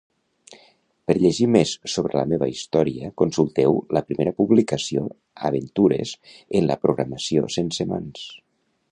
[1.09, 5.03] Per llegir més sobre la meva història, consulteu la meva primera publicació,
[5.49, 6.15] Aventures
[6.61, 8.25] en la programació sense mans.